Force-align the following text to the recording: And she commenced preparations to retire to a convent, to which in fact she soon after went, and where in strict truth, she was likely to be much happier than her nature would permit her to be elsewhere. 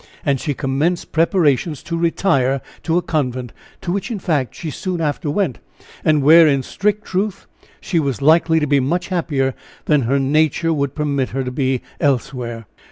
And 0.25 0.39
she 0.39 0.55
commenced 0.55 1.11
preparations 1.11 1.83
to 1.83 1.95
retire 1.95 2.59
to 2.81 2.97
a 2.97 3.03
convent, 3.03 3.53
to 3.81 3.91
which 3.91 4.09
in 4.09 4.17
fact 4.17 4.55
she 4.55 4.71
soon 4.71 4.99
after 4.99 5.29
went, 5.29 5.59
and 6.03 6.23
where 6.23 6.47
in 6.47 6.63
strict 6.63 7.05
truth, 7.05 7.45
she 7.79 7.99
was 7.99 8.19
likely 8.19 8.59
to 8.59 8.65
be 8.65 8.79
much 8.79 9.09
happier 9.09 9.53
than 9.85 10.01
her 10.09 10.17
nature 10.17 10.73
would 10.73 10.95
permit 10.95 11.29
her 11.29 11.43
to 11.43 11.51
be 11.51 11.83
elsewhere. 11.99 12.65